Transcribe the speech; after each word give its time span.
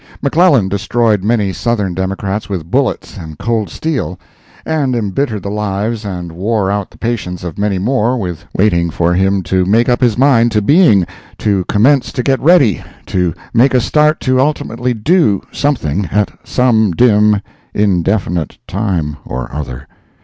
McClellan 0.19 0.67
destroyed 0.67 1.23
many 1.23 1.53
Southern 1.53 1.93
Democrats 1.93 2.49
with 2.49 2.71
bullets 2.71 3.17
and 3.17 3.37
cold 3.37 3.69
steel, 3.69 4.19
and 4.65 4.95
embittered 4.95 5.43
the 5.43 5.51
lives 5.51 6.03
and 6.03 6.31
wore 6.31 6.71
out 6.71 6.89
the 6.89 6.97
patience 6.97 7.43
of 7.43 7.59
many 7.59 7.77
more 7.77 8.17
with 8.17 8.43
waiting 8.51 8.89
for 8.89 9.13
him 9.13 9.43
to 9.43 9.63
make 9.63 9.87
up 9.87 10.01
his 10.01 10.17
mind 10.17 10.51
to 10.53 10.59
being 10.59 11.05
to 11.37 11.65
commence 11.65 12.11
to 12.13 12.23
get 12.23 12.39
ready 12.41 12.83
to 13.05 13.31
make 13.53 13.75
a 13.75 13.79
start 13.79 14.19
to 14.21 14.39
ultimately 14.39 14.95
do 14.95 15.39
something 15.51 16.09
at 16.11 16.31
some 16.43 16.93
dim, 16.93 17.39
indefinite 17.75 18.57
time 18.65 19.17
or 19.23 19.53
other. 19.53 19.87